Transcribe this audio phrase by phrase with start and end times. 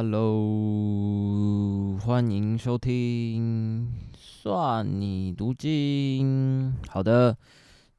[0.00, 6.72] Hello，欢迎收听算你读经。
[6.88, 7.36] 好的，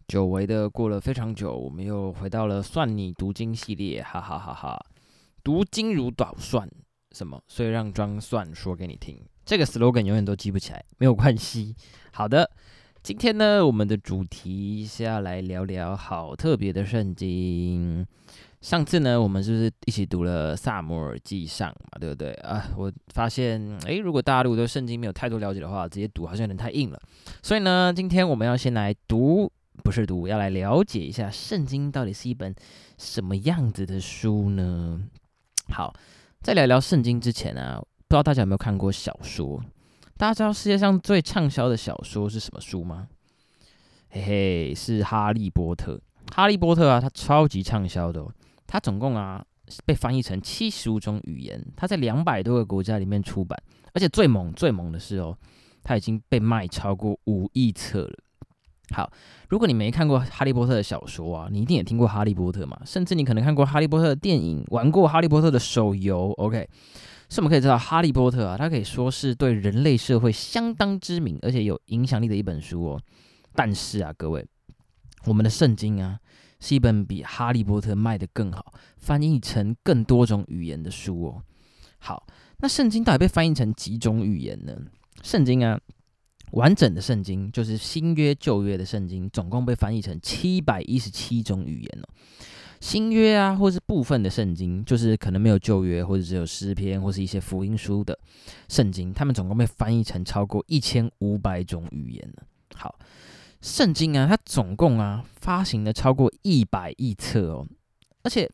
[0.07, 4.79] 久违的过了非常久，我们又回到了算你读经系列，哈哈哈哈！
[5.43, 6.71] 读经如捣蒜，
[7.11, 7.41] 什么？
[7.49, 9.21] 所以让装蒜说给你听。
[9.43, 11.75] 这个 slogan 永远都记不起来，没有关系。
[12.13, 12.49] 好的，
[13.03, 18.07] 今天呢，我们的主题是要来聊聊好特别的圣经。
[18.61, 21.97] 上次呢，我们是不是一起读了《萨摩尔记上》嘛？
[21.99, 22.69] 对不对啊？
[22.75, 26.99] 我发现，诶，如果大家如果对圣经没有太多了解的话，直接读好像有点太硬了。
[27.41, 29.49] 所以呢，今天我们要先来读，
[29.81, 32.53] 不是读，要来了解一下圣经到底是一本
[32.97, 35.01] 什么样子的书呢？
[35.69, 35.93] 好，
[36.41, 39.63] 在聊聊圣经之前啊，不知道大家有没有看过小说？
[40.17, 43.07] 大家知道世界上最畅销的小说是什么书吗？
[44.09, 45.93] 嘿嘿，是《哈利波特》。
[46.35, 48.29] 《哈利波特》啊，它超级畅销的哦。
[48.71, 49.43] 它总共啊
[49.83, 53.59] 被翻译成七十五种语言，它在两百多个国家里面出版，
[53.93, 55.35] 而且最猛最猛的是哦，
[55.83, 58.13] 它已经被卖超过五亿册了。
[58.91, 59.11] 好，
[59.49, 66.31] 如果你没看过哈利波特的小说啊，你一定也听过哈利波特嘛，甚至你可能看过哈利波特的电影，玩过哈利波特的手游。
[66.37, 66.67] OK，
[67.27, 73.01] 所以我们可以知道哈利波特啊，它可以说是对人类社会相当知名而且有影响力的一本书哦。
[73.53, 74.43] 但是啊，各位，
[75.25, 76.19] 我们的圣经啊。
[76.59, 81.41] 是一本比《哈利波特》卖得更好、翻译成更多种语言的书哦。
[81.99, 82.25] 好，
[82.57, 84.73] 那圣经到底被翻译成几种语言呢？
[85.23, 85.79] 圣经啊，
[86.51, 92.07] 完整的圣经就是新约、旧约的圣经，总共被翻译成七百一十七种语言哦。
[92.81, 98.17] 新约啊，或是部分的圣经，就是可能没有旧约，或者只有诗篇或是一些福音书的
[98.67, 102.43] 圣经，他们总共被翻译成超过一千五百种语言了。
[102.75, 102.99] 好。
[103.61, 107.67] 圣经啊，它总共啊发行了超过一百亿册哦，
[108.23, 108.49] 而且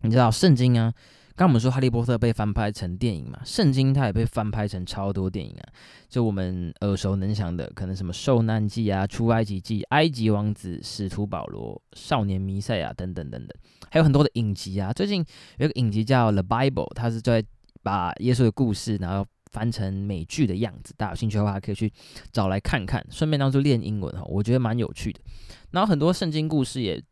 [0.00, 0.92] 你知道圣经啊，
[1.36, 5.62] 刚我们说哈利波特被翻拍成电影嘛，圣经它也被翻拍成超多电影啊，
[6.08, 13.56] 就我们耳熟能详的，可能什么受难记啊、出埃及记、埃及王子、使徒保罗、少年弥赛亚等等等等，
[13.90, 15.24] 还有很多的影集啊，最近
[15.58, 17.44] 有一个影集叫《The Bible》，它是在
[17.84, 19.24] 把耶稣的故事，然后。
[19.50, 21.92] 翻成美剧的样子，大家有兴趣的话可以去
[22.32, 25.20] 找来看看，顺便当做练英文哈，我觉得蛮有趣的。
[25.70, 27.02] 然后很多圣经故事也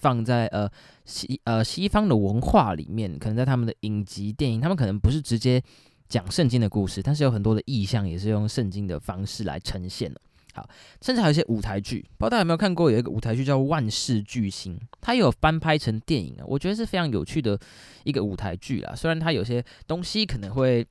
[0.00, 0.70] 放在呃
[1.04, 5.62] 西呃西方的文化里面，可能在他们的影集电影，他们可能不是直接
[6.08, 10.20] 讲圣经的故事，但是有很多的意象也是用圣经的方式来呈现的。
[10.52, 10.68] 好，
[11.00, 12.90] 甚至还有一些舞台剧，不知道大家有没有看过？
[12.90, 17.58] 有一个舞台剧叫《万事巨星》，它有翻拍成电影啊，我觉得是非常有趣的
[18.04, 18.94] 一个舞台剧啦。
[18.94, 20.86] 虽然它有些东西可能会。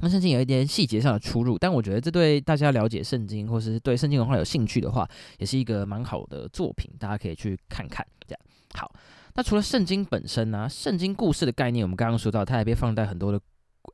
[0.00, 8.06] 那圣经有一点细节上的出入，但我觉得这对大家了解圣经或是对圣经文化有兴趣的话，也是一个蛮好的作品，大家可以去看看。
[8.26, 8.40] 这样
[8.74, 8.92] 好，
[9.34, 13.40] 那除了圣经本身呢，圣经故事的概念，我们刚刚说到，它也被放在很多的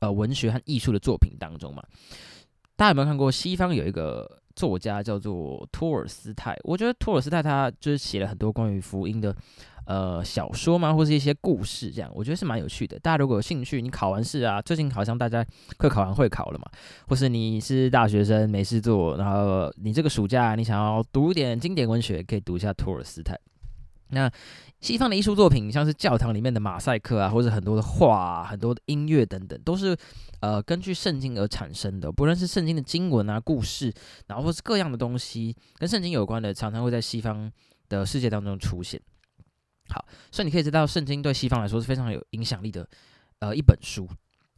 [0.01, 1.83] 呃文学和艺术的作品当中嘛。
[2.75, 6.55] 大家有没有看过西方有一个作家叫做托尔斯泰？
[6.63, 9.35] 我觉得托尔斯泰他就是写了很多关于福音的。
[9.85, 12.97] 呃，小说嘛，或是一些故事，这样我觉得是蛮有趣的。
[12.99, 15.45] 大家如果有兴趣，你考完试啊，最近好像大家
[15.77, 16.65] 快考完会考了嘛，
[17.07, 23.39] 或是你是大学生没事做，然后你这个暑假你想要读一点经典文学，可以读一下托尔斯泰。
[24.09, 24.31] 那
[24.81, 29.97] 西方的艺术作品，像是教堂里面的马赛克啊，或者很多的画、很多的音乐等等，都是
[30.41, 32.11] 呃根据圣经而产生的。
[32.11, 33.91] 不论是圣经的经文啊、故事，
[34.27, 37.51] 然后或是各样的东西跟圣经有关的，常常会在西方
[37.89, 39.01] 的世界当中出现。
[39.89, 42.87] 好，所以你可以知道，圣经对西方来说是非常有影响力的，
[43.39, 44.07] 呃，一本书。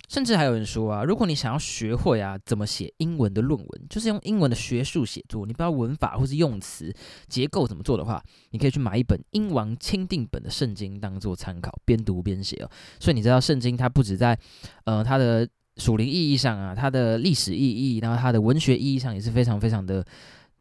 [0.10, 6.96] 甚至还有人说啊，如果你想要学会啊怎么写英文的论文，就是用英文的学术写作，你不知道文法或是用词
[7.28, 12.72] 结构怎么做的话，你可以去买一本英王钦定本的圣经当做参考，边读边写哦。
[13.02, 14.40] 所以你知道，圣经它不止在
[14.86, 15.46] 呃它的
[15.76, 20.06] 属灵意义上啊，它的历史意义，然后它的文学意义上也是非常非常的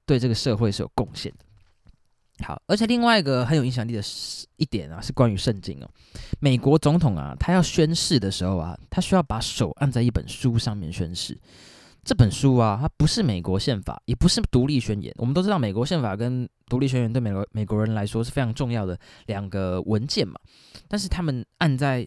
[0.05, 1.46] 对这个社会是有贡献的。
[2.45, 4.03] 好，而且另外一个很有影响力的
[4.57, 5.89] 一点啊，是关于圣经哦。
[6.39, 11.39] 美国总统啊，他要宣誓的时候啊，他需要把手按在一本书上面宣誓。
[12.05, 15.13] 这本书啊，它不是美国宪法，也不是独立宣言。
[15.19, 18.97] 我们都知道，美国宪法跟独立宣言对美国美国人来说是非常重要的
[19.27, 20.39] 两个文件嘛。
[20.87, 22.07] 但是他们按在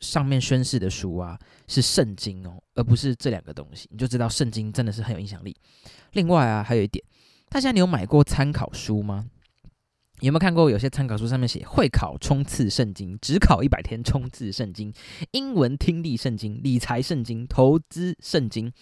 [0.00, 3.86] 上面宣誓的书啊，是圣经哦，而不是这两个东西。
[3.92, 5.54] 你就知道圣经真的是很有影响力。
[6.12, 7.04] 另外啊，还有一点，
[7.50, 9.26] 大家你有买过参考书吗？
[10.20, 14.92] 有没有看过有些参考书上面写会考冲刺圣经，只考一百天冲刺圣经，
[15.32, 18.72] 英文听力圣经，理财圣经，投资圣经，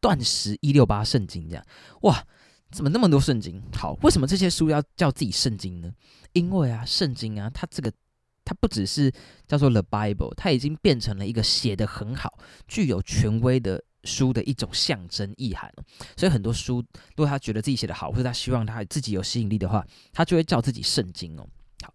[0.00, 1.64] 断食一六八圣经这样？
[2.02, 2.24] 哇，
[2.70, 3.62] 怎么那么多圣经？
[3.74, 5.92] 好，为什么这些书要叫自己圣经呢？
[6.32, 7.92] 因为啊，圣经啊，它这个
[8.42, 9.12] 它不只是
[9.46, 15.72] 叫做 The Bible，它已经变成了一个写的很好、具有权威的书的一种象征意涵。
[16.16, 16.84] 所以很多书，
[17.16, 21.46] 如果他觉得自己写的好，或者他希望他自己有吸引力的话，他就会叫自己圣经哦。
[21.82, 21.92] 好，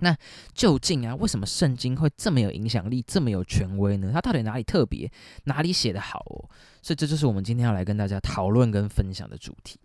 [0.00, 0.16] 那
[0.54, 4.10] 究竟啊，为什么圣经会这么有影响力、这么有权威呢？
[4.12, 5.10] 它到底哪里特别？
[5.44, 6.48] 哪里写的好哦？
[6.82, 9.78] 所以这就是我们今天要来跟大家讨论跟分享的主题。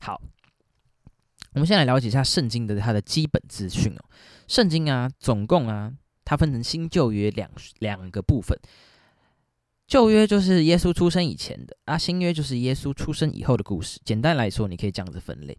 [0.00, 0.20] 好。
[1.52, 4.04] 我们先来了解一下圣经的它的基本资讯哦。
[4.46, 5.92] 圣经啊，总共啊，
[6.24, 8.56] 它分成新旧约两两个部分。
[9.90, 14.00] 旧约就是耶稣出生以前的啊，新约就是耶稣出生以后的故事。
[14.04, 15.58] 简单来说，你可以这样子分类。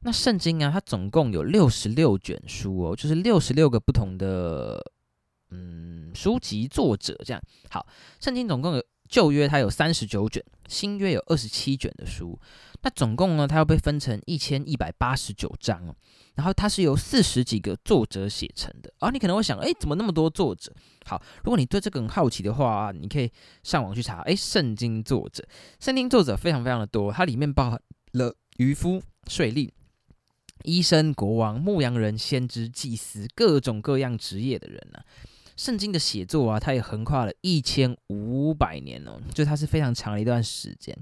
[0.00, 4.82] 那圣经啊，它总共有六十六卷书哦，就是六十六个不同的
[5.50, 7.42] 嗯书籍作者这样。
[7.68, 7.86] 好，
[8.18, 12.38] 圣经总共有旧约它有三十九卷，新约有二十七卷的书。
[12.82, 15.94] 那总共呢，它要被分成一千一百八十九章哦，
[16.36, 19.10] 然后它是由四十几个作者写成的啊。
[19.10, 20.72] 你可能会想，哎，怎么那么多作者？
[21.04, 23.32] 好，如果你对这个很好奇的话，你可以
[23.64, 25.44] 上网去查，哎，圣经作者，
[25.80, 27.82] 圣经作者非常非常的多，它里面包含
[28.12, 29.70] 了渔夫、税吏、
[30.62, 35.00] 医生、国王、牧羊人、先知、祭司，各种各样职业的人呢。
[35.58, 40.96] 圣经的写作啊，它也横跨了一千五百年哦，就它是非常长的一段时间。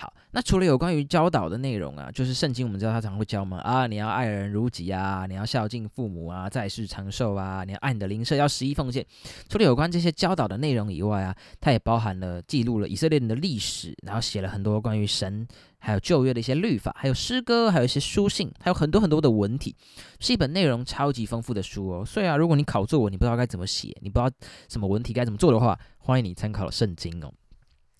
[0.00, 9.04] 好，那除了有关于教导的内容啊，就是圣经，我们知道他常会教嘛啊，你要爱人如己啊，你要孝敬父母啊，在世长寿啊，你要爱你的邻舍，要十一奉献。
[9.48, 15.44] 除了有关这些教导的内容以外啊，它也包含了记录了以色列人的历史，然后写了很多关于神
[15.80, 19.74] 还有旧约的一些律法，还有诗歌，还有一些书信，还有很多很多的文体，
[20.20, 22.04] 是一本内容超级丰富的书哦。
[22.04, 24.32] 所以啊，如果你考作文，你不知道该怎么写，你不知道
[24.68, 27.32] 什么文体该怎么做的话，欢迎你参考圣经哦。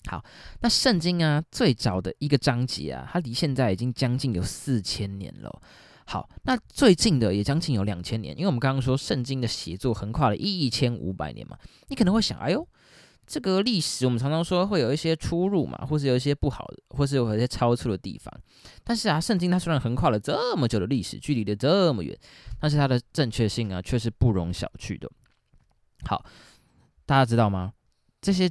[0.07, 0.23] 好，
[0.61, 5.61] 那圣经啊，最早的一个章节啊，它离现在已经将近有四千年了。
[6.05, 11.57] 好，那最近的也将近有两千年，因为我们刚刚说圣经的写作横跨了一千五百年嘛，
[11.89, 12.67] 你可能会想，哎呦，
[13.27, 18.33] 这个历史我们常常说会有一些出入嘛，或是有一些不好的，或是有一些超出的地方。
[18.83, 22.17] 但是啊，圣经它虽然横跨了这么久的历史，距离的这么远，
[22.59, 25.11] 但是它的正确性啊，却是不容小觑的。
[26.05, 26.25] 好，
[27.05, 27.73] 大家知道吗？
[28.21, 28.49] 这些。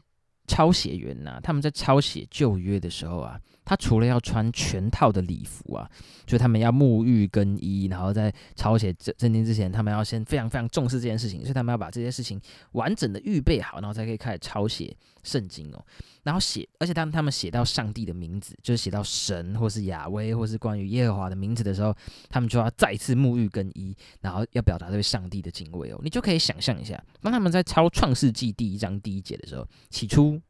[0.48, 5.86] 抄写员呐，他们在抄写旧约的时候啊，他除了要穿全套的礼服啊，
[6.24, 12.40] 就他们要沐浴更衣，然后在抄写圣圣经之前，他们要先非常非常重视这件事情，所以他们要把这些事情
[12.72, 15.84] 完整的预备好，然后才可以开始抄写圣经哦。
[16.22, 21.94] 然后写，而且当他们写到上帝的名字，就是写到神或是亚威或是关于耶和华的名字的时候，
[22.30, 26.00] 他们就要再次沐浴更衣，然后要表达对上帝的敬畏哦。
[26.02, 30.40] 你就可以想象一下，当他们在抄创世纪第一章第一节的时候，起初。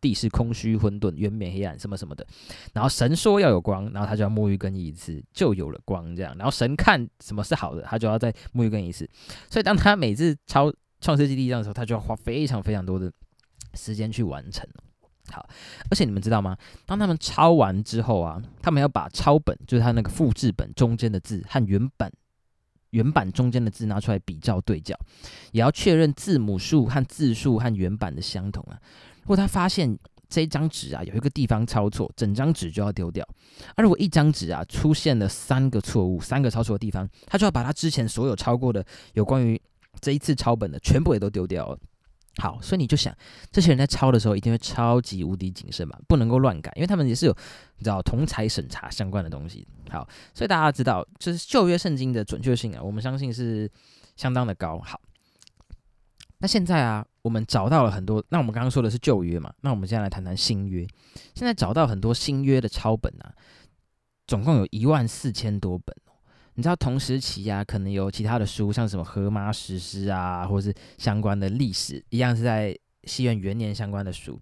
[0.00, 2.26] 地是空虚混沌，渊面黑暗，什么什么的。
[2.72, 6.14] 然后神说要有光，然后他就要沐浴更衣一次，就有了光。
[6.16, 9.08] 这样，然后神看什么是好的，他就要再沐浴更衣一次。
[9.50, 13.12] 所以当他每次抄创世纪第一章的时候，他就要花非常非常多的
[13.74, 14.66] 时间去完成。
[15.30, 15.48] 好，
[15.90, 16.56] 而且你们知道吗？
[16.86, 22.10] 当他们抄完之后啊，他们要把抄本，就是他那个复制本中间的字和原版
[22.90, 24.98] 原版中间的字拿出来比照对角，
[25.52, 28.80] 也要确认字母数和字数和原版的相同啊。
[29.22, 33.26] 如果他发现这张纸啊有一个地方抄错，整张纸就要丢掉。
[33.74, 38.84] 而如果一张纸啊出现了三个错误，三个抄错的地方，他就要把他之前所有抄过的
[39.14, 39.60] 有关于
[40.00, 41.76] 这一次抄本的全部也都丢掉。
[42.36, 43.12] 好，所以你就想，
[43.50, 47.36] 这些人在抄的时候一定会超级无敌谨慎嘛，不能够乱改，因为他们也是有
[47.78, 49.66] 你知道同才审查相关的东西。
[49.90, 53.68] 好，所以大家知道，就是旧约圣经的准确性啊，我们相信是
[54.16, 54.78] 相当的高。
[54.78, 55.00] 好。
[56.38, 58.24] 那现在啊，我们找到了很多。
[58.28, 59.52] 那我们刚刚说的是旧约嘛？
[59.60, 60.86] 那我们现在来谈谈新约。
[61.34, 63.34] 现在找到很多新约的抄本啊，
[64.26, 66.12] 总共有一万四千多本哦。
[66.54, 74.40] 你知道同时期啊，可能有其他的书，像什么荷马史诗啊，或是相关的历史，一样是在西元元年相关的书。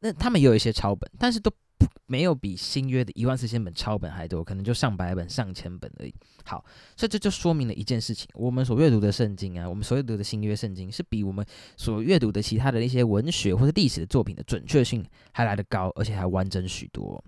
[0.00, 1.52] 那他们也有一些抄本，但是都。
[2.06, 6.14] 没有比新约的一万四千本抄本还多，可能就上百本、上千本而已。
[6.44, 6.64] 好，
[6.96, 11.44] 所以这就说明了一件事情：我们所阅读的圣经啊，我们所阅读的新约圣经，是比我们
[11.76, 17.22] 所阅读的其他的一些文学或者历史的作品的准确性还来得高，而且还完整许多。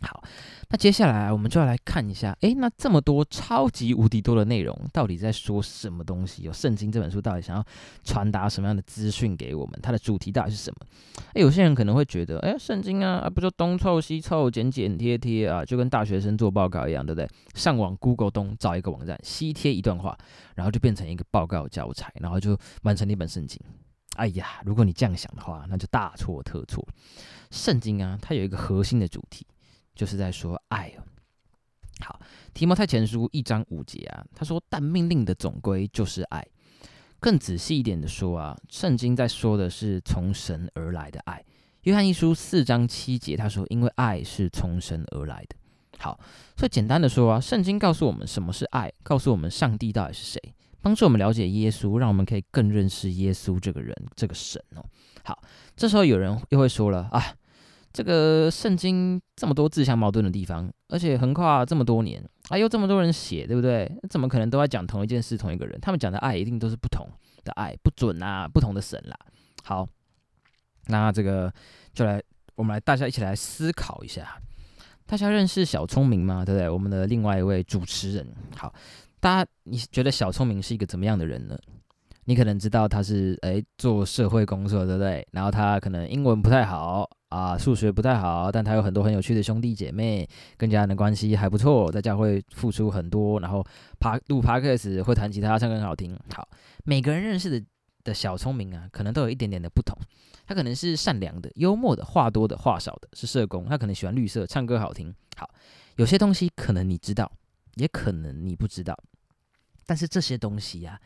[0.00, 0.22] 好，
[0.68, 6.42] 那接下来我们就要来看一下，诶，那这么多超级无敌多的内容，到底在说什么东西？
[6.44, 7.64] 有圣经这本书到底想要
[8.04, 9.78] 传达什么样的资讯给我们？
[9.82, 10.86] 它的主题到底是什么？
[11.34, 17.28] 诶，有些人可能会觉得，诶，圣经啊，不就东凑西凑、剪剪贴贴啊，就跟大学生做报告一样，对不对？
[17.54, 20.16] 上网 Google 东找一个网站，西贴一段话，
[20.54, 23.60] 然后就变成一个报告教材，然后就完成一本圣经。
[24.14, 26.86] 哎呀，如果你这样想的话，那就大错特错。
[27.50, 29.46] 圣经啊，它有一个核心的主题。
[29.98, 31.02] 就是在说爱哦。
[32.00, 32.20] 好，
[32.54, 36.46] 提摩太前书一章五节啊，他说：“但命令的总归就是爱。”
[37.18, 41.44] 更仔细一点的说啊，圣经在说的是从神而来的爱。
[41.82, 45.56] 约翰一书四章七节，他说：“因为爱是从神而来的。”
[45.98, 46.20] 好，
[46.56, 54.84] 所以简单的说啊，圣经告诉我们什么是爱，告诉我们上帝到底是谁，帮助我们了解耶稣，让我们可以更认识耶稣这个人，这个神哦。
[55.24, 55.42] 好，
[55.74, 57.34] 这时候有人又会说了啊，
[57.92, 63.90] 这个圣经这么多自相矛盾的地方，而且横跨这么多年，啊，又这么多人写，对不对？
[64.08, 65.78] 怎么可能都在讲同一件事、同一个人？
[65.80, 67.08] 他们讲的爱一定都是不同
[67.44, 69.16] 的爱，不准啊，不同的神啦。
[69.64, 69.88] 好，
[70.86, 71.52] 那这个
[71.92, 72.22] 就来，
[72.54, 74.40] 我们来大家一起来思考一下。
[75.06, 76.44] 大家认识小聪明吗？
[76.44, 76.68] 对不对？
[76.68, 78.26] 我们的另外一位主持人。
[78.54, 78.72] 好，
[79.18, 81.58] 大家你觉得小聪明是一个怎么样的人呢？
[82.26, 85.26] 你可能知道他是诶做社会工作，对不对？
[85.32, 93.64] 然后他可能英文不太好啊，数学不太好，但他有很多很有趣的兄弟姐妹，跟家人的关系还不错，在家会付出很多，然后
[94.00, 96.18] 爬录 p o d s 会弹吉他，唱歌很好听。
[96.34, 96.48] 好，
[96.84, 97.66] 每个人认识的
[98.04, 99.94] 的小聪明啊，可能都有一点点的不同。
[100.46, 103.66] 他可能是善良的、幽默的、话多的、话少的，是社工。
[103.66, 105.14] 他可能喜欢绿色，唱歌好听。
[105.36, 105.50] 好，
[105.96, 107.30] 有些东西可能你知道，
[107.74, 108.98] 也可能你不知道。
[109.84, 110.98] 但是这些东西呀，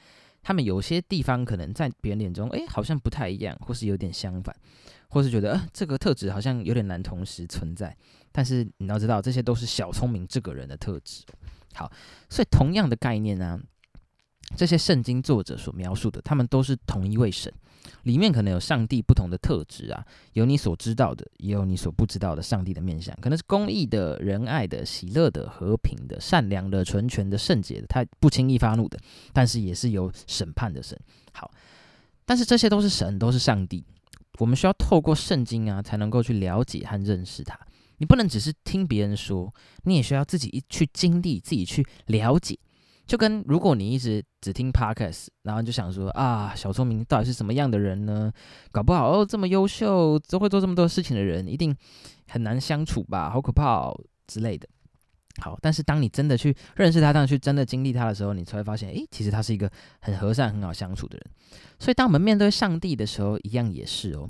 [0.42, 4.54] 他们有些地方可能在别人眼中，哎，好像不太一样，或是有点相反，
[5.08, 7.96] 或是觉得，呃，这个特质好像有点难同时存在。
[8.32, 11.24] 但是你要知道，这些都是小聪明这个人的特质。
[11.74, 11.90] 好，
[12.28, 13.60] 所以同样的概念呢，
[14.56, 17.52] 这些圣经作者所描述的，他们都是同一位神。
[18.04, 28.98] 里面可能有上帝不同的特质啊，有你所知道的，也有你所不知道的上帝的面相，可能是公义的、仁爱的、喜乐的、和平的、善良的、纯全的、圣洁的，他不轻易发怒的，
[29.32, 30.98] 但是也是有审判的神。
[31.32, 31.50] 好，
[32.24, 33.84] 但是这些都是神，都是上帝，
[34.38, 37.58] 我们需要透过圣经啊，才能够去了解和认识他。
[37.98, 42.58] 你不能只是听别人说，你也需要自己去经历，自己去了解。
[43.06, 48.32] 就跟如果你一直只听 podcast，然后就想说啊，小聪明到底是什么样的人呢？
[48.70, 51.76] 搞不好哦，这么优秀，都会做这么多事情的人，一定
[52.28, 53.28] 很难相处吧？
[53.28, 53.92] 好可怕
[54.26, 54.68] 之类的。
[55.40, 61.26] 好，但是当你真的去认识他，当去真的经历他的时候，你才会发现，诶，其实他是一个很和善、很好相处的人。
[61.78, 64.28] 所以，当我们面对上帝的时候，一样也是哦。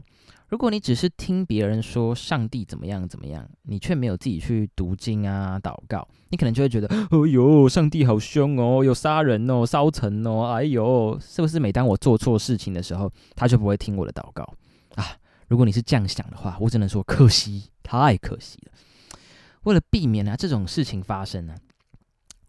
[0.53, 14.45] 如果你只是听别人说上帝怎么样怎么样，你却没有自己去读经啊、祷告，你可能就会觉得， 哎呦，上帝好凶哦，有杀人哦、烧城哦，哎呦，是不是每当我做错事情的时候，他就不会听我的祷告
[14.97, 15.17] 啊？
[15.49, 18.73] 如果你是这样想的话，我只能说可惜，太可惜了。
[19.63, 21.55] 为了避免啊这种事情发生呢，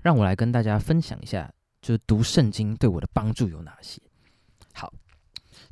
[0.03, 1.49] 让我来跟大家分享一下，
[1.81, 4.01] 就是读圣经对我的帮助有哪些。
[4.73, 4.91] 好。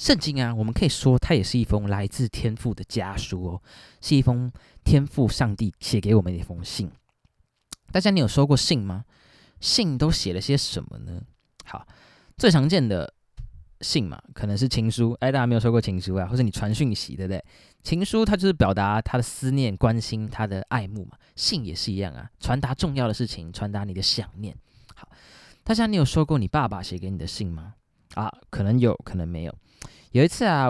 [0.01, 3.61] 圣经啊，我们可以说它也是一封来自天父的家书哦，
[4.01, 4.51] 是一封
[4.83, 6.89] 天父上帝写给我们的一封信。
[7.91, 9.05] 大家，你有收过信吗？
[9.59, 11.21] 信都写了些什么呢？
[11.65, 11.85] 好，
[12.35, 13.13] 最常见的
[13.81, 15.15] 信嘛，可能是情书。
[15.19, 16.25] 哎，大家没有收过情书啊？
[16.25, 17.45] 或者你传讯息，对不对？
[17.83, 21.11] 情书它就是表达他的思念、关心、他的爱慕嘛。
[21.35, 24.57] 信也是一样啊，传达重要的事情，传达你的想念。
[24.95, 25.07] 好，
[25.63, 27.75] 大家，你有收过你爸爸写给你的信吗？
[28.15, 29.55] 啊，可能有可能没有。
[30.11, 30.69] 有一次啊，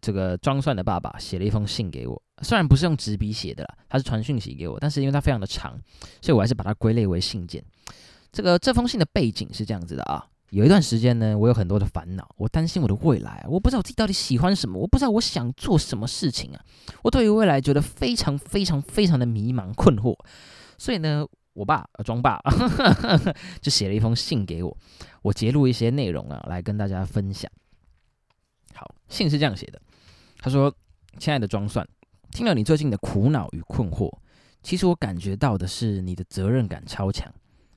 [0.00, 5.78] 这个装蒜的爸爸写了一封信给我，虽然不是用纸笔写的啦，他是传讯息给我，但是因为它非常的长，
[6.22, 7.62] 所以我还是把它归类为信件。
[8.32, 16.60] 这个这封信的背景是这样子的啊，有一段时间呢，我有很多的烦恼，我担心我的未来，我不知道我自己到底喜欢什么，我不知道我想做什么事情啊，
[17.02, 20.16] 我对于未来觉得非常非常非常的迷茫困惑，
[20.78, 22.40] 所以呢，我爸装爸
[23.60, 24.76] 就写了一封信给我，
[25.22, 27.50] 我截录一些内容啊，来跟大家分享。
[28.78, 29.82] 好，信是这样写的。
[30.38, 30.72] 他说
[31.18, 31.84] ：“亲爱的装蒜，
[32.30, 34.08] 听了你最近的苦恼与困惑，
[34.62, 37.28] 其实我感觉到的是你的责任感超强，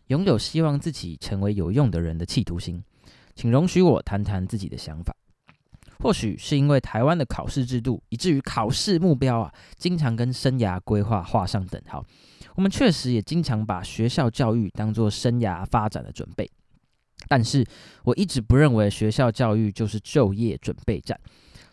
[0.08, 2.84] 拥有希望自己成为有用的人的企图心。
[3.34, 5.16] 请容许我谈谈自己的想法。
[6.00, 12.06] 或许是因为台湾的考试制度，以至于考试目标啊，经常跟生涯规划画上等号。
[12.56, 16.48] 我们确实也经常把学校教育当作生涯发展的准备。”
[17.28, 17.66] 但是
[18.04, 21.20] 我一直不认为学校教育就是就业准备站，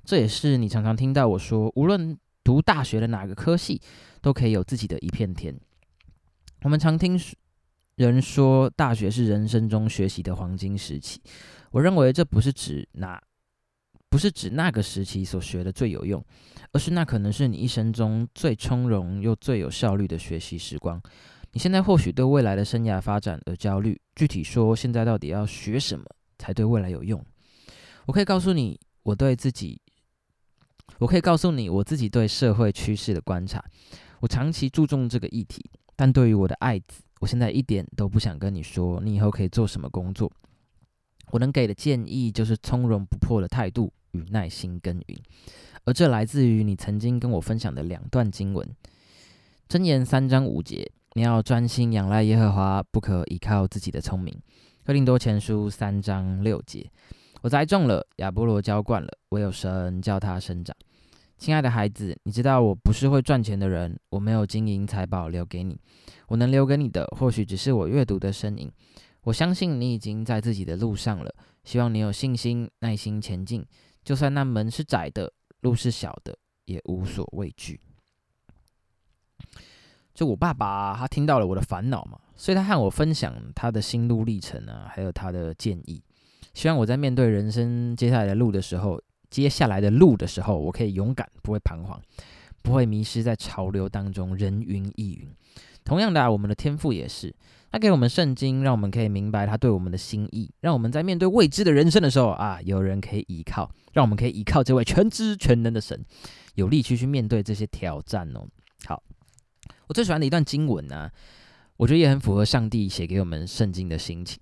[0.04, 3.80] 这也是你常常听到我说，无论读大学的哪个科系，
[4.20, 5.54] 都可以有自己的一片天。
[6.62, 7.20] 我们常听
[7.96, 11.20] 人说，大学是人生中学习的黄金时期。
[11.70, 13.20] 我认为这不是指那，
[14.08, 16.24] 不是指那个时期所学的最有用，
[16.72, 21.00] 而是那可能是你一生中最从容又最有效率的学习时光。
[21.52, 26.04] 你现在或许对未来的生涯发展而焦虑，具体说，现在到底要学什么
[26.38, 27.24] 才对未来有用？
[28.06, 29.80] 我可以告诉你，我对自己，
[30.98, 33.64] 我可以告诉你我自己对社会趋势的观察。
[34.20, 35.64] 我长期注重这个议题，
[35.96, 40.30] 但对于我的爱子，我现在一点都不想跟你说，你以后可以做什么工作。
[41.30, 45.18] 我能给的建议就是从容不迫的态度与耐心耕耘，
[45.84, 48.66] 而这来自于你曾经跟我分享的两段经文：
[49.68, 54.32] 箴言三章五节，你要专心仰赖耶和华，不可依靠自己的聪明；
[54.84, 56.88] 哥林多前书三章六节，
[57.40, 60.72] 我栽种了，亚波罗浇灌了，唯有神叫它生长。
[61.36, 65.80] 亲爱的孩子，你知道我不是会赚钱的人，我没有金银财宝留给你，
[66.28, 68.70] 我能留给你的，或许只是我阅读的身影。
[69.22, 71.34] 我相信你已经在自己的路上了，
[71.64, 73.66] 希望你有信心、耐心前进。
[74.04, 75.32] 就算那门是窄的，
[75.62, 77.80] 路是小的，也无所畏惧。
[80.18, 86.02] 就我爸爸，他听到了我的烦恼嘛，所以他和我分享他的心路历程啊，还有他的建议，
[86.54, 92.02] 希望我在面对人生接下来的路的时候，接下来的路的时候，我可以勇敢，不会彷徨，
[92.62, 95.28] 不会迷失在潮流当中，人云亦云。
[95.84, 97.32] 同样的，我们的天赋也是。
[97.70, 106.04] 他给我们圣经，让我们可以明白他对我们的心意，让我们在面对未知的人生的时候啊，有人可以依靠，让我们可以依靠这位全知全能的神，
[106.56, 108.44] 有力气去面对这些挑战哦。
[109.86, 111.10] 我最喜欢的一段经文呢，
[111.76, 114.40] 我觉得也很符合上帝写给我们圣经的心情。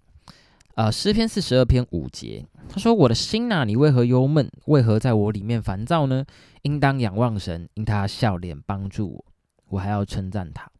[0.74, 4.50] 啊，诗篇四十二篇五节，他说：“我的心呐，你为何忧闷？
[4.66, 6.24] 为何在我里面烦躁呢？
[6.62, 9.24] 应当仰望神，因他笑脸帮助我，
[9.68, 10.70] 我还要称赞他。”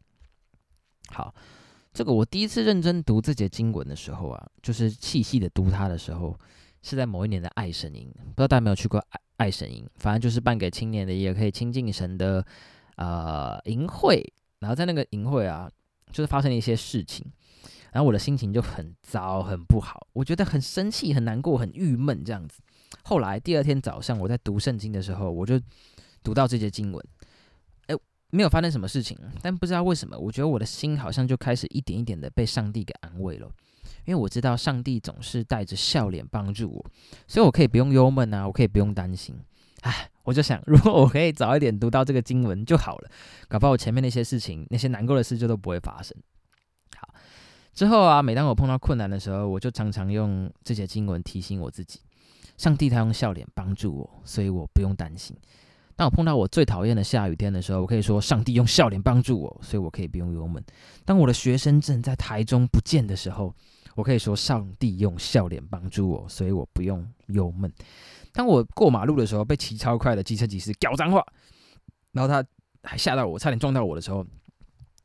[1.09, 1.33] 好。
[1.93, 6.37] 这个我第一次认真读这节经文的时候啊，就是细细的读它的时候，
[6.83, 12.45] 是在某一年的爱神营，不知道大家有没有去过爱爱神营，反正就是办给青年的，也可以亲近神的
[12.97, 14.23] 呃淫秽。
[14.59, 15.67] 然后在那个淫秽啊，
[16.11, 17.25] 就是发生了一些事情，
[17.91, 22.59] 然后我的心情就很糟，很不好，我觉得很生气、很难过、很郁闷这样子。
[23.03, 25.59] 后来第二天早上我在读圣经的时候，我就
[26.21, 27.03] 读到这节经文。
[28.29, 33.49] 没有发生什么事情，但不知道为什么，我觉得我的心好像就开始一点一点的被上帝给安慰了。
[34.03, 36.85] 因为我知道上帝总是带着笑脸帮助我，
[37.25, 39.33] 所以我可以不用忧闷啊，我可以不用担心。
[39.81, 43.09] 唉，我就想， 如果我可以早一点读到这个经文就好了，
[43.47, 46.15] 搞不好我前面那些事情、那些难过的事就都不会发生。
[46.97, 47.13] 好，
[47.73, 51.99] 之后啊，每当我碰到困难的时候，我就常常用这些经文提醒我自己：
[52.57, 55.37] 上帝他用笑脸帮助我，所以我不用担心。
[55.95, 60.63] 当我碰到我最讨厌的下雨天的时候，我可以说上帝用笑脸帮助我，所以我可以不用忧闷。
[61.05, 63.53] 当我的学生证在台中不见的时候，
[63.95, 67.71] 我可以说上帝用笑脸帮助我，所以我不用忧闷。
[68.37, 71.25] 当我过马路的时候被骑超快的机车骑士屌脏话，
[72.11, 72.47] 然后他
[72.83, 74.23] 还吓到我，差点撞到我的时候，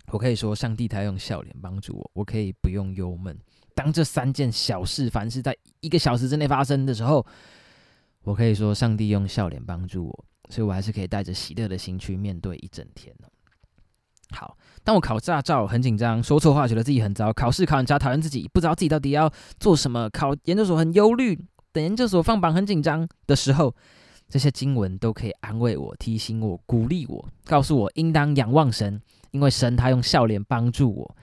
[0.08, 3.34] 我可以说上帝他用笑脸帮助我，我可以不用忧闷。
[3.74, 7.26] 当这三件小事凡是在一个小时之内发生的时候，
[8.22, 10.24] 我可以说上帝用笑脸帮助我。
[10.50, 13.16] 所以我还是可以带着喜乐的心去面对一整天。
[14.32, 21.38] 好，当我考驾照很紧张，说错话觉得自己很糟，考试考很差讨厌自己，不知道自己到底要做什么，考研究所很忧虑，
[21.72, 23.74] 等研究所放榜很紧张的时候，
[24.28, 31.16] 这些经文都可以安慰我、提醒我、鼓励我，告诉我应当仰望神，因为神他用笑脸帮助我。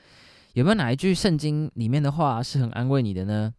[0.53, 3.53] 有没有哪一句圣经里面的话是很安慰你的呢？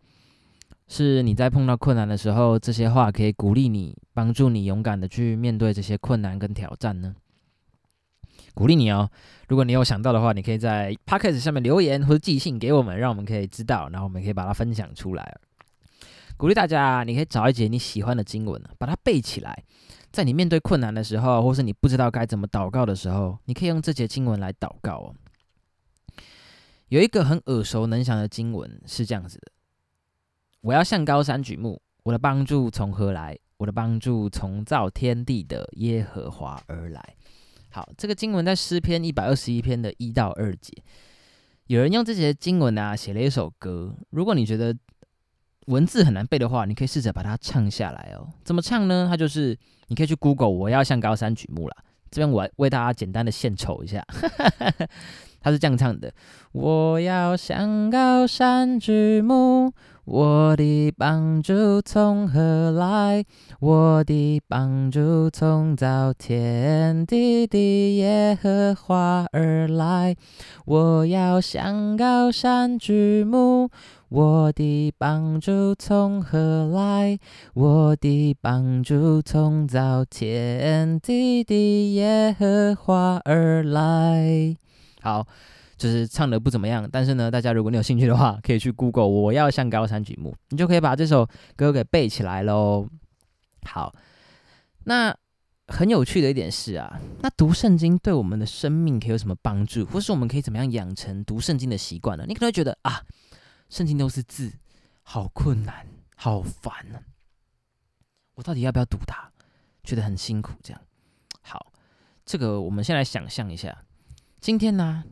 [0.89, 7.15] 是你在碰到困难的时候，这些话可以鼓励你，帮助你勇敢的去面对这些困难跟挑战呢？
[8.55, 9.09] 鼓励你哦！
[9.47, 15.39] 如果你有想到的话，你可以在 podcast 下面留言或者寄信给我们，让我们可以知道，然后我们可以把它分享出来。
[16.41, 19.63] 鼓励大家，你可以找一节你喜欢的经文，把它背起来，
[20.11, 25.15] 在你面对困难的时候，或是你不知道该怎么祷告的时候，你可以用这节经文来祷告哦。
[26.89, 29.53] 有一个很耳熟能详的经文是这样子的。
[30.63, 33.39] 我要向高山举目，我的帮助从何来？
[33.59, 37.17] 我的帮助从造天地的耶和华而来。
[37.69, 40.73] 好，这个经文在诗篇一百二十一篇的一到二节。
[41.67, 43.95] 有人用这节经文啊写了一首歌。
[44.09, 44.75] 如果你觉得
[45.71, 48.27] 文字很难背的话，你可以试着把它唱下来哦。
[48.43, 49.07] 怎么唱呢？
[49.09, 49.57] 它就是
[49.87, 51.77] 你可以去 Google，我要向高山举目了。
[52.11, 54.05] 这边我为大家简单的献丑一下。
[55.43, 56.13] 他是这样唱的：
[56.53, 59.73] 我要向高山举目。
[60.05, 63.25] 我的帮助从何来？
[63.61, 70.17] 我的帮助从造天地的耶和华而来。
[70.67, 73.71] 我要向高山举目，
[74.11, 77.19] 我的帮助从何来？
[77.55, 84.55] 我的帮助从造天地的耶和华而来。
[85.01, 85.27] 好。
[85.81, 92.87] 就是唱的不怎么样，但是呢，大家如果你有兴趣的话，可以去 Google 我要向高山举目，你就可以把这首歌给背起来喽。
[93.63, 93.95] 好，
[94.85, 95.17] 那
[95.69, 102.27] 很有趣的一点是啊，那读圣经对我们的生命可以有什么帮助，或是我们可以怎么样养成读圣经的习惯呢？
[102.29, 103.01] 你可能会觉得啊，
[103.71, 104.53] 圣经都是字，
[105.03, 107.01] 好困难，好烦啊！
[108.35, 109.31] 我到底要不要读它？
[109.85, 110.83] 觉得很辛苦，这样。
[111.41, 111.73] 好，
[112.27, 113.85] 这个我们先来想象一下，
[114.41, 115.05] 今天呢，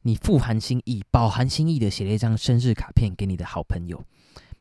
[0.00, 4.02] 你富含心意、饱含心意的写了一张生日卡片给你的好朋友，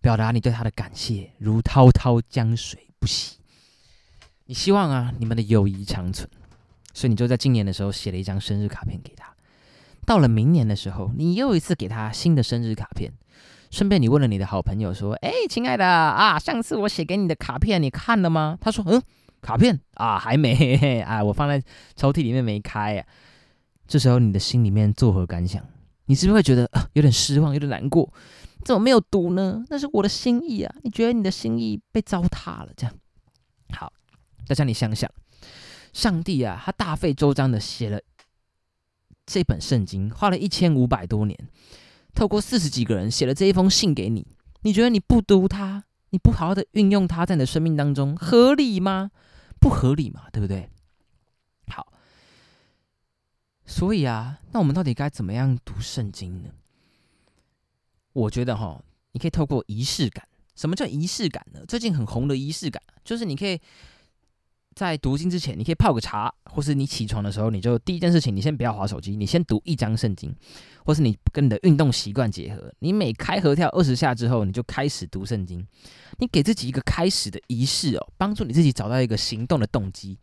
[0.01, 3.39] 表达你对他的感谢，如滔滔江水不息。
[4.45, 6.29] 你希望啊，你们的友谊长存，
[6.93, 9.32] 所以你就在今年的时候写了一张生日卡片给他。
[10.05, 13.11] 到了明年的时候，你又一次给他新的生日卡片。
[13.71, 19.01] 顺便，你问了你的好朋友说：“哎，亲爱的啊，上次我写给你的卡片，你看了吗？”他说：“嗯，
[19.41, 21.59] 卡片啊，还没 啊，我放在
[21.95, 23.03] 抽屉里面没开呀。”
[23.87, 25.65] 这时候你的心里面作何感想？
[26.05, 28.13] 你是不是会觉得有点失望，有点难过？
[28.63, 29.63] 怎么没有读呢？
[29.69, 30.75] 那是我的心意啊！
[30.83, 32.69] 你觉得你的心意被糟蹋了？
[32.77, 32.95] 这样
[33.71, 33.91] 好，
[34.47, 35.09] 大家你想想，
[35.93, 37.99] 上帝啊，他大费周章的写了
[39.25, 41.37] 这本圣经，花了一千五百多年。
[42.13, 44.27] 透过四十几个人写了这一封信给你，
[44.61, 49.11] 你觉得你不读它，你不好好的运用它在你的生命当中，合理吗？
[49.59, 50.69] 不合理嘛，对不对？
[51.67, 51.93] 好，
[53.65, 56.49] 所以啊，那我们到底该怎么样读圣经呢？
[58.11, 58.83] 我觉得哈，
[59.13, 60.27] 你可以透过仪式感。
[60.55, 61.65] 什么叫仪式感呢？
[61.67, 63.59] 最近很红的仪式感，就是你可以。
[64.75, 70.35] 在读经之前，你可以泡个茶，或是你起床的时候，你就第一件事情，你先不要划手机，你先读一章圣经，
[70.85, 75.65] 或是你跟你的运动习惯结合，你每开合跳二十下之后，你就开始读圣经，
[76.17, 80.17] 你给自己一个开始的仪式哦，帮助你自己找到一个行动的动机，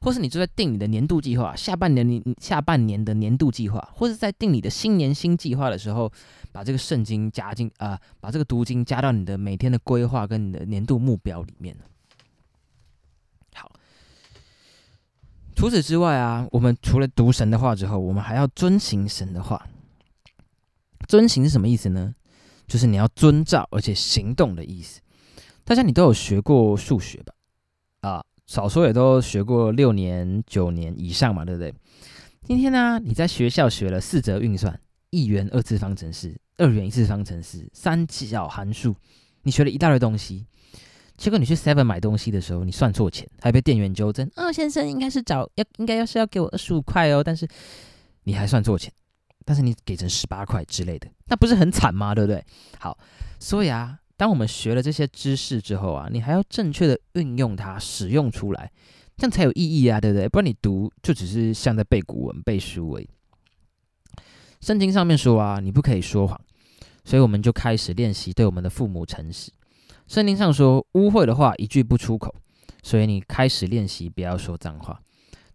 [0.00, 6.10] 或是你就在定你的年度计划，下半年你下半年的年度计划，或是在定你的新年新计划的时候，
[6.52, 11.76] 把这个圣经加进啊，把这个读经加到你的每天的规划跟你的年度目标里面。
[15.56, 19.66] 除此之外啊，我们除了读神的话之后，我们还要遵行神的话。
[21.08, 22.14] 遵行是什么意思呢？
[22.68, 25.00] 就是你要遵照而且行动的意思。
[25.64, 27.32] 大家你都有学过数学吧？
[28.02, 31.74] 啊，少说也都学过六年、九年以上嘛，对不对？
[32.44, 38.94] 今天呢，你在学校学了四则运算、一元二次方程式、二元一次方程式、三角函数，
[39.42, 40.44] 你学了一大堆东西。
[41.16, 44.30] 结果你去 Seven 买东西的时候，你算错钱，还被店员纠正。
[44.34, 47.48] 啊，先生应该是找要应该要是要给我二十五块哦，但是
[48.24, 48.92] 你还算错钱，
[49.44, 52.14] 但是你给成十八块之类的，那不是很惨吗？
[52.14, 52.44] 对不对？
[52.78, 52.98] 好，
[53.40, 58.70] 所以啊，当我们学了这些知识之后啊，你还要正确的运用它，使用出来，
[59.16, 60.28] 这样才有意义啊，对不对？
[60.28, 63.08] 不然你读就只是像在背古文、背书而已。
[64.60, 66.38] 圣经上面说啊，你不可以说谎，
[67.04, 69.50] 所以我们就开始练习对我们的父母诚实。
[70.06, 72.34] 圣经上说污秽的话一句不出口，
[72.82, 75.00] 所以你开始练习不要说脏话。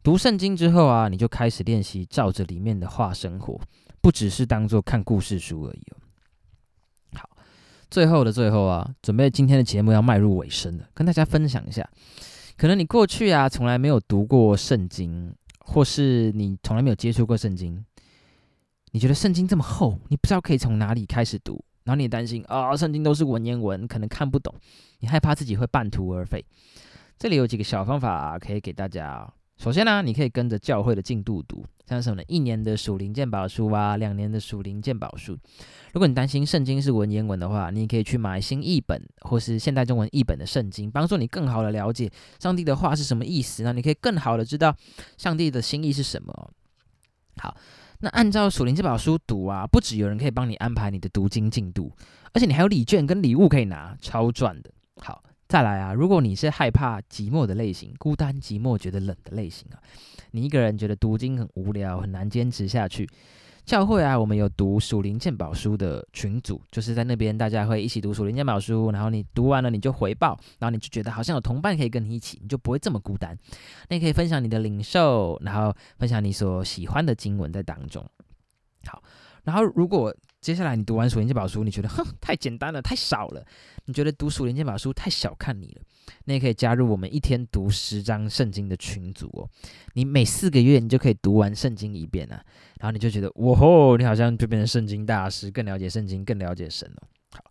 [0.04, 3.60] 读圣经之后啊，你就开始练习照着里面的话生活，
[4.02, 5.98] 不只是当做看故事书而已哦。
[7.14, 7.30] 好，
[7.90, 11.88] 最后的最后啊，准备今天的节目要迈入尾声了，跟大家分享一下，
[12.58, 17.86] 可能你过去啊从来没有读过圣经，或是你从来没有接触过圣经，
[18.92, 21.64] 你觉得圣经这么厚，你不知道可以从哪里开始读。
[21.84, 24.54] 然后你担心啊，圣经都是文言文，可能看不懂，
[25.00, 26.46] 你害怕自己会半途而废。
[27.18, 29.32] 这里有几个小方法可以给大家。
[29.58, 32.24] 首先呢，你可以跟着教会的进度读，像什么呢？
[32.28, 35.38] 一年的属灵鉴宝书啊，两年的属灵鉴宝书。
[35.94, 43.62] 如果你担心圣经是文言文的话，你可以去买新译本或是现代中文译本的圣经，帮助你更好的了解上帝的话是什么意思。
[43.62, 44.76] 那你可以更好的知道
[45.18, 46.52] 上帝的心意是什么。
[47.38, 47.56] 好。
[48.02, 51.92] 那按照属灵这本书读啊，不止有人可以帮你安排你的读经进度，
[52.34, 54.72] 而且你还有礼券跟礼物可以拿，超赚的。
[54.98, 59.78] 好，再来啊，如果你是害怕寂寞的类型，孤单寂寞觉得冷的类型啊，
[60.32, 63.08] 你一个人觉得读经很无聊，很难坚持下去。
[63.72, 73.34] 教会啊，我们有读属灵鉴宝书的群组，就是在那边大家会一起读属灵鉴宝书，然后你读完了你就回报，然后你就觉得好像有同伴可以跟你一起，你就不会这么孤单。
[73.88, 78.06] 那你可以分享你的领受，然后分享你所喜欢的经文在当中。
[78.86, 79.02] 好，
[79.46, 83.42] 然后如果接下来你读完属灵鉴宝书，你觉得哼太简单了，太少了，
[83.86, 85.82] 你觉得读属灵鉴宝书太小看你了。
[86.26, 89.50] 那也可以加入我们一天读十章圣经的群组哦。
[89.94, 92.44] 你每四个月你就可以读完圣经一遍啊，
[92.80, 97.08] 然后你就觉得哇吼，你好像就变成圣经大师，更了解圣经，更了解神了。
[97.32, 97.44] 好，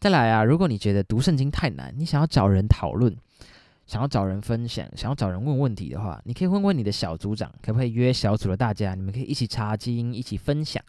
[0.00, 3.14] 再来啊，如果你觉得读圣经太难，你想要找人讨论，
[3.86, 10.82] 想要找人分享，想要找人问问题的话，你可以问问你的小组长，可不可以约小组的大家，你们可以一起查经，一起分享。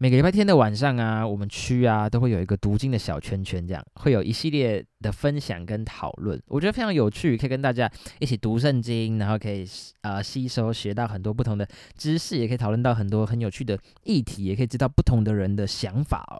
[0.00, 9.66] 每个礼拜天的晚上啊，我们区啊都会有一个读经的小圈圈，这样会有一系列的分享跟讨论，我觉得非常有趣，可以跟大家一起读圣经，然后可以
[10.02, 16.38] 呃吸收学到很多不同的知识，也可以讨论到很多很有趣的议题，也可以知道不同的人的想法哦。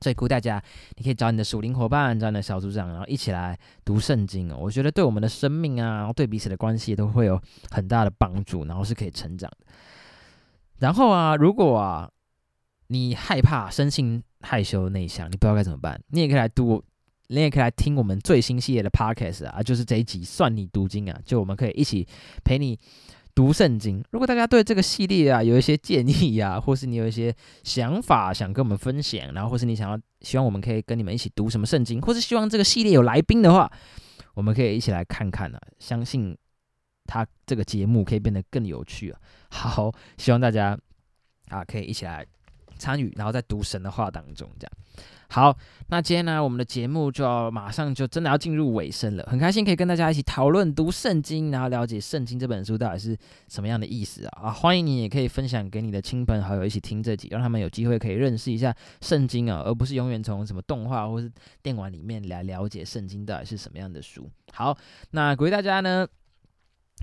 [0.00, 0.60] 所以鼓励大家，
[0.96, 4.56] 你可以找你的属灵伙伴，找你的小组长，然后一起来读圣经哦。
[4.58, 9.66] 我觉得对我们的生命啊，对彼此的关系都会有很大的帮助，然后是可以成长的。
[10.80, 12.10] 然后啊，如果啊
[12.90, 16.84] 你害怕、生性害羞、内向，你不知道该怎么办，你也可以来读，
[17.28, 22.06] 你也可以来听我们最新系列的 podcast 啊，就是这一集算你读经啊，就我们可以一起
[22.44, 22.78] 陪你。
[23.32, 24.04] 读圣经。
[24.10, 33.70] 如果大家对这个系列啊有一些建议呀，或是你有一些想法想跟我们分享，然后或是你想要希望我们可以跟你们一起读什么圣经，或是希望这个系列有来宾的话，
[34.34, 35.60] 我们可以一起来看看啊。
[35.78, 36.36] 相信
[37.06, 39.20] 他这个节目可以变得更有趣啊。
[39.50, 40.76] 好，希望大家
[41.48, 42.26] 啊可以一起来
[42.80, 44.72] 参与，然后在读神的话当中这样。
[45.32, 49.24] 好，那今天呢，我们的节目就要马上就真的要进入尾声了。
[49.30, 53.16] 很开心可以跟大家一起讨论读圣经，然后了解圣经这本书到底是
[53.46, 54.48] 什么样的意思啊！
[54.48, 61.30] 啊，欢迎你也可以分享给你的亲朋好友一起听这集，让他们有机会可以认识一下圣经啊，而不是永远从什么动画或是
[61.62, 64.28] 电玩里面来了解圣经到底是什么样的书。
[64.52, 64.76] 好，
[65.12, 66.08] 那鼓励大家呢。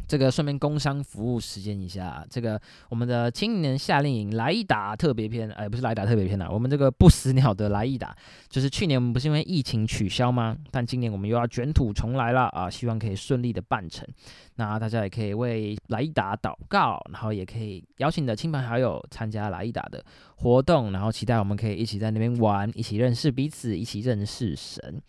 [0.05, 8.15] 这个顺便工商服务时间一下，这个我们的青年夏令营来一打特别篇，哎，不是来打特别篇了，我们这个不死鸟的来一打，
[8.49, 10.55] 就是去年我们不是因为疫情取消吗？
[10.71, 14.07] 但今年我们又要卷土重来了啊，希望可以顺利的办成。
[14.55, 20.03] 那大家也可以为来一打祷告，然后也可以邀请你的亲朋好友参加来一打的
[20.37, 25.01] 活动，然后期待我们可以一起在那边玩，一起认识彼此，一起认识神。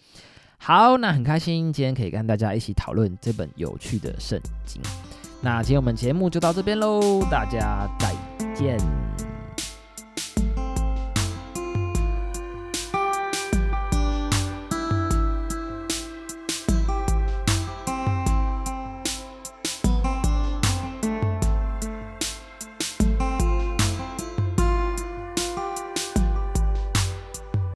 [0.58, 4.82] 好，那很开心今天可以跟大家一起讨论这本有趣的圣经。
[5.40, 8.12] 那今天我们节目就到这边喽，大家再
[8.54, 8.76] 见。